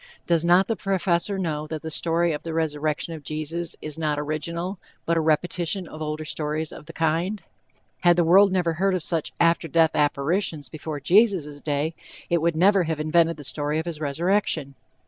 Does 0.25 0.43
not 0.43 0.65
the 0.65 0.75
Professor 0.75 1.37
know 1.37 1.67
that 1.67 1.83
the 1.83 1.91
story 1.91 2.31
of 2.31 2.41
the 2.41 2.55
resurrection 2.55 3.13
of 3.13 3.21
Jesus 3.21 3.75
is 3.83 3.99
not 3.99 4.17
original, 4.19 4.79
but 5.05 5.15
a 5.15 5.19
repetition 5.21 5.87
of 5.87 6.01
older 6.01 6.25
stories 6.25 6.71
of 6.71 6.87
the 6.87 6.91
kind? 6.91 7.43
Had 7.99 8.15
the 8.15 8.23
world 8.23 8.51
never 8.51 8.73
heard 8.73 8.95
of 8.95 9.03
such 9.03 9.31
after 9.39 9.67
death 9.67 9.95
apparitions 9.95 10.69
before 10.69 10.99
Jesus' 10.99 11.61
day, 11.61 11.93
it 12.31 12.41
would 12.41 12.55
never 12.55 12.85
have 12.85 12.99
invented 12.99 13.37
the 13.37 13.43
story 13.43 13.77
of 13.77 13.85
his 13.85 13.99
resurrection. 13.99 14.73